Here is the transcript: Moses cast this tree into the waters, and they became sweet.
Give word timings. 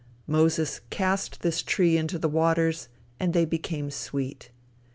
Moses 0.25 0.81
cast 0.89 1.41
this 1.43 1.61
tree 1.61 1.95
into 1.95 2.17
the 2.17 2.27
waters, 2.27 2.87
and 3.19 3.33
they 3.35 3.45
became 3.45 3.91
sweet. 3.91 4.49